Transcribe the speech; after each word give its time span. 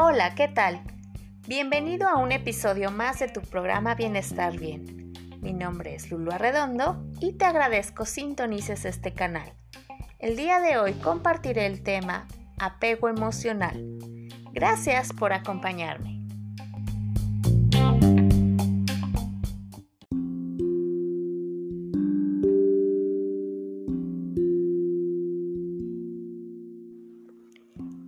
Hola, 0.00 0.36
¿qué 0.36 0.46
tal? 0.46 0.80
Bienvenido 1.48 2.06
a 2.06 2.18
un 2.18 2.30
episodio 2.30 2.92
más 2.92 3.18
de 3.18 3.26
tu 3.26 3.40
programa 3.40 3.96
Bienestar 3.96 4.56
Bien. 4.56 5.12
Mi 5.40 5.52
nombre 5.52 5.96
es 5.96 6.12
Lulu 6.12 6.30
Arredondo 6.30 7.04
y 7.20 7.32
te 7.32 7.44
agradezco 7.46 8.04
sintonices 8.04 8.84
este 8.84 9.12
canal. 9.12 9.52
El 10.20 10.36
día 10.36 10.60
de 10.60 10.78
hoy 10.78 10.92
compartiré 10.92 11.66
el 11.66 11.82
tema 11.82 12.28
apego 12.60 13.08
emocional. 13.08 13.98
Gracias 14.52 15.12
por 15.12 15.32
acompañarme. 15.32 16.24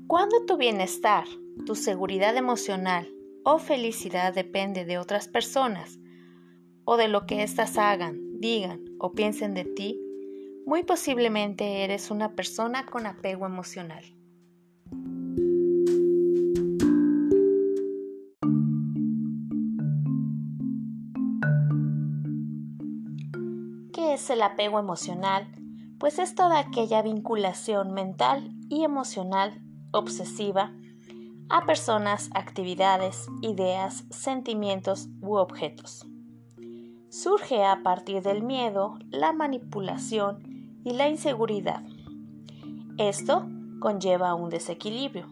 Cuando 0.06 0.46
tu 0.46 0.56
bienestar, 0.56 1.24
tu 1.64 1.74
seguridad 1.74 2.37
emocional 2.37 3.09
o 3.45 3.59
felicidad 3.59 4.34
depende 4.34 4.84
de 4.84 4.98
otras 4.98 5.28
personas 5.28 5.98
o 6.84 6.96
de 6.96 7.09
lo 7.09 7.27
que 7.27 7.42
éstas 7.42 7.78
hagan, 7.78 8.41
digan 8.41 8.84
o 8.98 9.12
piensen 9.12 9.55
de 9.55 9.65
ti, 9.65 10.01
muy 10.66 10.82
posiblemente 10.84 11.84
eres 11.84 12.10
una 12.10 12.34
persona 12.34 12.87
con 12.87 13.06
apego 13.06 13.46
emocional. 13.46 14.04
¿Qué 23.93 24.15
es 24.15 24.30
el 24.30 24.43
apego 24.43 24.79
emocional? 24.79 25.52
Pues 25.99 26.18
es 26.18 26.34
toda 26.34 26.59
aquella 26.59 27.02
vinculación 27.02 27.93
mental 27.93 28.54
y 28.68 28.84
emocional 28.84 29.62
obsesiva 29.93 30.73
a 31.51 31.66
personas, 31.66 32.30
actividades, 32.32 33.26
ideas, 33.43 34.04
sentimientos 34.10 35.09
u 35.20 35.34
objetos. 35.34 36.06
Surge 37.09 37.65
a 37.65 37.82
partir 37.82 38.23
del 38.23 38.43
miedo, 38.43 38.98
la 39.10 39.32
manipulación 39.32 40.80
y 40.84 40.93
la 40.93 41.09
inseguridad. 41.09 41.82
Esto 42.98 43.48
conlleva 43.80 44.34
un 44.34 44.48
desequilibrio 44.48 45.26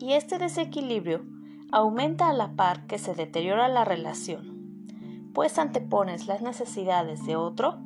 y 0.00 0.14
este 0.14 0.38
desequilibrio 0.38 1.24
aumenta 1.70 2.28
a 2.28 2.32
la 2.32 2.56
par 2.56 2.88
que 2.88 2.98
se 2.98 3.14
deteriora 3.14 3.68
la 3.68 3.84
relación, 3.84 5.30
pues 5.32 5.58
antepones 5.58 6.26
las 6.26 6.42
necesidades 6.42 7.24
de 7.24 7.36
otro 7.36 7.78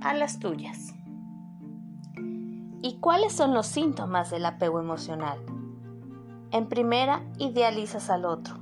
a 0.00 0.14
las 0.14 0.38
tuyas. 0.38 0.94
¿Y 2.80 2.98
cuáles 3.00 3.34
son 3.34 3.52
los 3.52 3.66
síntomas 3.66 4.30
del 4.30 4.46
apego 4.46 4.80
emocional? 4.80 5.57
En 6.50 6.66
primera, 6.66 7.22
idealizas 7.38 8.08
al 8.08 8.24
otro. 8.24 8.56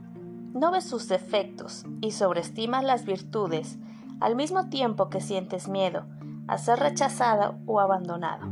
No 0.52 0.72
ves 0.72 0.84
sus 0.84 1.08
defectos 1.08 1.84
y 2.00 2.10
sobreestimas 2.10 2.82
las 2.82 3.04
virtudes 3.04 3.78
al 4.20 4.34
mismo 4.34 4.68
tiempo 4.68 5.08
que 5.08 5.20
sientes 5.20 5.68
miedo 5.68 6.04
a 6.48 6.58
ser 6.58 6.78
rechazada 6.78 7.58
o 7.66 7.80
abandonado, 7.80 8.46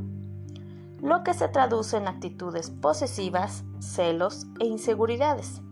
lo 1.01 1.23
que 1.25 1.35
se 1.35 1.49
traduce 1.49 1.97
en 1.97 2.07
actitudes 2.09 2.71
posesivas, 2.71 3.65
celos 3.81 4.47
e 4.61 4.67
inseguridades. 4.67 5.63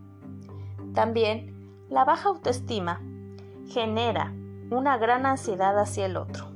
También, 0.95 1.87
la 1.89 2.05
baja 2.05 2.31
autoestima 2.31 3.01
genera 3.69 4.33
una 4.71 4.97
gran 4.97 5.27
ansiedad 5.27 5.79
hacia 5.79 6.07
el 6.07 6.17
otro. 6.17 6.47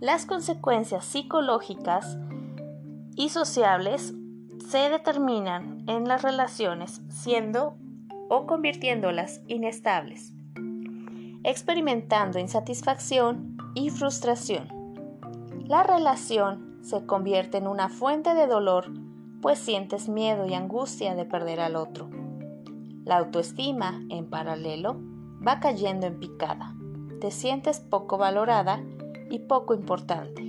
Las 0.00 0.26
consecuencias 0.26 1.04
psicológicas 1.04 2.18
y 3.16 3.28
sociables 3.28 4.14
se 4.68 4.88
determinan 4.88 5.84
en 5.88 6.08
las 6.08 6.22
relaciones 6.22 7.02
siendo 7.08 7.76
o 8.28 8.46
convirtiéndolas 8.46 9.42
inestables, 9.46 10.32
experimentando 11.42 12.38
insatisfacción 12.38 13.56
y 13.74 13.90
frustración. 13.90 14.68
La 15.66 15.82
relación 15.82 16.78
se 16.82 17.06
convierte 17.06 17.58
en 17.58 17.66
una 17.66 17.88
fuente 17.88 18.34
de 18.34 18.46
dolor, 18.46 18.90
pues 19.40 19.58
sientes 19.58 20.08
miedo 20.08 20.46
y 20.46 20.54
angustia 20.54 21.14
de 21.14 21.24
perder 21.24 21.60
al 21.60 21.76
otro. 21.76 22.08
La 23.04 23.18
autoestima, 23.18 24.02
en 24.08 24.28
paralelo, 24.30 24.96
va 25.46 25.60
cayendo 25.60 26.06
en 26.06 26.18
picada. 26.18 26.74
Te 27.20 27.30
sientes 27.30 27.80
poco 27.80 28.16
valorada 28.16 28.82
y 29.30 29.40
poco 29.40 29.74
importante. 29.74 30.42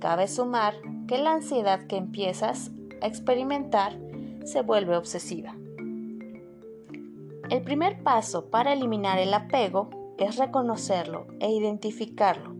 Cabe 0.00 0.28
sumar 0.28 0.74
que 1.06 1.18
la 1.18 1.32
ansiedad 1.32 1.86
que 1.86 1.96
empiezas 1.96 2.70
experimentar 3.06 3.98
se 4.44 4.62
vuelve 4.62 4.96
obsesiva. 4.96 5.56
El 7.50 7.62
primer 7.62 8.02
paso 8.02 8.50
para 8.50 8.72
eliminar 8.72 9.18
el 9.18 9.34
apego 9.34 9.90
es 10.18 10.36
reconocerlo 10.36 11.26
e 11.40 11.50
identificarlo. 11.50 12.54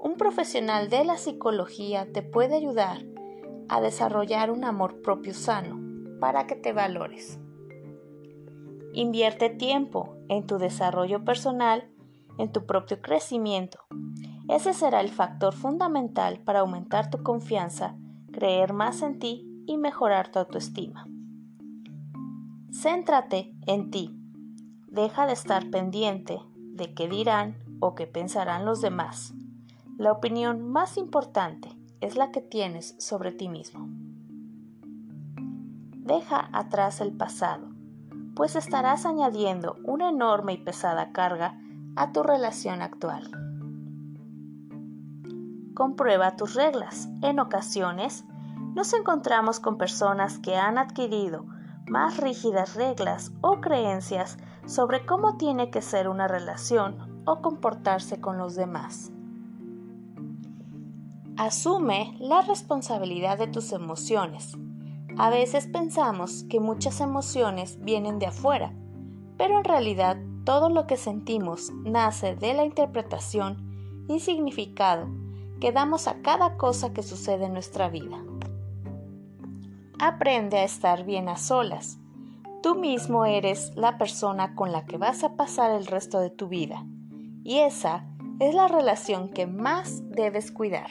Un 0.00 0.16
profesional 0.16 0.88
de 0.88 1.04
la 1.04 1.18
psicología 1.18 2.10
te 2.12 2.22
puede 2.22 2.56
ayudar 2.56 3.04
a 3.68 3.80
desarrollar 3.80 4.50
un 4.50 4.64
amor 4.64 5.02
propio 5.02 5.34
sano 5.34 5.78
para 6.20 6.46
que 6.46 6.54
te 6.54 6.72
valores. 6.72 7.38
Invierte 8.94 9.50
tiempo 9.50 10.16
en 10.28 10.46
tu 10.46 10.58
desarrollo 10.58 11.24
personal, 11.24 11.90
en 12.38 12.50
tu 12.50 12.64
propio 12.64 13.02
crecimiento. 13.02 13.80
Ese 14.48 14.72
será 14.72 15.00
el 15.00 15.10
factor 15.10 15.52
fundamental 15.52 16.40
para 16.40 16.60
aumentar 16.60 17.10
tu 17.10 17.22
confianza, 17.22 17.96
creer 18.32 18.72
más 18.72 19.02
en 19.02 19.18
ti 19.18 19.47
y 19.68 19.76
mejorar 19.76 20.32
tu 20.32 20.38
autoestima. 20.38 21.06
Céntrate 22.72 23.54
en 23.66 23.90
ti. 23.90 24.18
Deja 24.86 25.26
de 25.26 25.34
estar 25.34 25.68
pendiente 25.70 26.40
de 26.56 26.94
qué 26.94 27.06
dirán 27.06 27.54
o 27.78 27.94
qué 27.94 28.06
pensarán 28.06 28.64
los 28.64 28.80
demás. 28.80 29.34
La 29.98 30.10
opinión 30.10 30.70
más 30.70 30.96
importante 30.96 31.68
es 32.00 32.16
la 32.16 32.30
que 32.32 32.40
tienes 32.40 32.96
sobre 32.98 33.30
ti 33.30 33.48
mismo. 33.48 33.88
Deja 35.96 36.48
atrás 36.52 37.02
el 37.02 37.12
pasado, 37.12 37.68
pues 38.34 38.56
estarás 38.56 39.04
añadiendo 39.04 39.76
una 39.84 40.08
enorme 40.08 40.54
y 40.54 40.58
pesada 40.58 41.12
carga 41.12 41.60
a 41.94 42.12
tu 42.12 42.22
relación 42.22 42.80
actual. 42.80 43.30
Comprueba 45.74 46.36
tus 46.36 46.54
reglas. 46.54 47.08
En 47.22 47.38
ocasiones, 47.38 48.24
nos 48.74 48.92
encontramos 48.92 49.60
con 49.60 49.78
personas 49.78 50.38
que 50.38 50.56
han 50.56 50.78
adquirido 50.78 51.46
más 51.88 52.18
rígidas 52.18 52.74
reglas 52.74 53.32
o 53.40 53.60
creencias 53.60 54.38
sobre 54.66 55.06
cómo 55.06 55.36
tiene 55.36 55.70
que 55.70 55.82
ser 55.82 56.08
una 56.08 56.28
relación 56.28 57.22
o 57.24 57.40
comportarse 57.40 58.20
con 58.20 58.38
los 58.38 58.54
demás. 58.54 59.10
Asume 61.36 62.16
la 62.18 62.42
responsabilidad 62.42 63.38
de 63.38 63.46
tus 63.46 63.72
emociones. 63.72 64.56
A 65.16 65.30
veces 65.30 65.66
pensamos 65.66 66.44
que 66.50 66.60
muchas 66.60 67.00
emociones 67.00 67.78
vienen 67.80 68.18
de 68.18 68.26
afuera, 68.26 68.74
pero 69.36 69.58
en 69.58 69.64
realidad 69.64 70.16
todo 70.44 70.68
lo 70.68 70.86
que 70.86 70.96
sentimos 70.96 71.70
nace 71.84 72.34
de 72.34 72.54
la 72.54 72.64
interpretación 72.64 74.04
y 74.08 74.20
significado 74.20 75.08
que 75.60 75.72
damos 75.72 76.08
a 76.08 76.22
cada 76.22 76.56
cosa 76.56 76.92
que 76.92 77.02
sucede 77.02 77.46
en 77.46 77.52
nuestra 77.52 77.88
vida. 77.88 78.18
Aprende 80.00 80.58
a 80.58 80.64
estar 80.64 81.04
bien 81.04 81.28
a 81.28 81.36
solas. 81.36 81.98
Tú 82.62 82.76
mismo 82.76 83.24
eres 83.24 83.72
la 83.74 83.98
persona 83.98 84.54
con 84.54 84.70
la 84.70 84.84
que 84.84 84.96
vas 84.96 85.24
a 85.24 85.34
pasar 85.34 85.72
el 85.72 85.86
resto 85.86 86.20
de 86.20 86.30
tu 86.30 86.46
vida 86.46 86.86
y 87.42 87.58
esa 87.58 88.04
es 88.38 88.54
la 88.54 88.68
relación 88.68 89.30
que 89.30 89.48
más 89.48 90.08
debes 90.10 90.52
cuidar. 90.52 90.90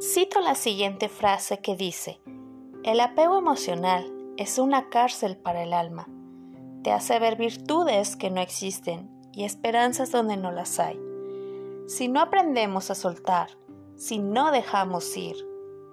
Cito 0.00 0.40
la 0.40 0.54
siguiente 0.54 1.08
frase 1.08 1.58
que 1.58 1.74
dice, 1.74 2.20
el 2.84 3.00
apego 3.00 3.36
emocional 3.36 4.12
es 4.36 4.60
una 4.60 4.88
cárcel 4.90 5.36
para 5.36 5.64
el 5.64 5.72
alma. 5.72 6.06
Te 6.84 6.92
hace 6.92 7.18
ver 7.18 7.36
virtudes 7.36 8.14
que 8.14 8.30
no 8.30 8.40
existen 8.40 9.15
y 9.36 9.44
esperanzas 9.44 10.10
donde 10.10 10.38
no 10.38 10.50
las 10.50 10.80
hay. 10.80 10.98
Si 11.86 12.08
no 12.08 12.20
aprendemos 12.20 12.90
a 12.90 12.94
soltar, 12.94 13.50
si 13.94 14.18
no 14.18 14.50
dejamos 14.50 15.14
ir, 15.16 15.36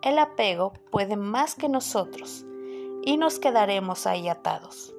el 0.02 0.18
apego 0.18 0.72
puede 0.92 1.18
más 1.18 1.54
que 1.54 1.68
nosotros 1.68 2.46
y 3.04 3.18
nos 3.18 3.40
quedaremos 3.40 4.08
ahí 4.08 4.30
atados. 4.30 4.96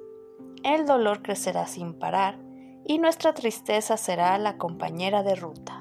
El 0.63 0.85
dolor 0.85 1.23
crecerá 1.23 1.65
sin 1.65 1.95
parar 1.95 2.39
y 2.85 2.99
nuestra 2.99 3.33
tristeza 3.33 3.97
será 3.97 4.37
la 4.37 4.57
compañera 4.57 5.23
de 5.23 5.35
ruta. 5.35 5.74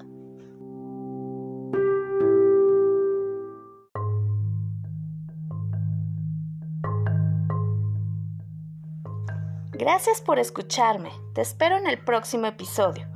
Gracias 9.76 10.20
por 10.20 10.38
escucharme. 10.38 11.10
Te 11.34 11.40
espero 11.40 11.76
en 11.76 11.88
el 11.88 11.98
próximo 11.98 12.46
episodio. 12.46 13.08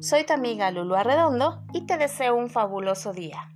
Soy 0.00 0.24
tu 0.24 0.32
amiga 0.32 0.70
Lulu 0.70 0.94
Arredondo 0.94 1.62
y 1.74 1.84
te 1.84 1.98
deseo 1.98 2.34
un 2.36 2.48
fabuloso 2.48 3.12
día. 3.12 3.50